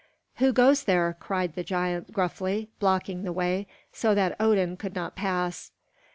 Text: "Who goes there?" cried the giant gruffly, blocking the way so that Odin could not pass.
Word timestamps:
"Who 0.37 0.51
goes 0.51 0.85
there?" 0.85 1.15
cried 1.19 1.53
the 1.53 1.63
giant 1.63 2.11
gruffly, 2.11 2.69
blocking 2.79 3.21
the 3.21 3.31
way 3.31 3.67
so 3.93 4.15
that 4.15 4.35
Odin 4.39 4.75
could 4.75 4.95
not 4.95 5.15
pass. 5.15 5.69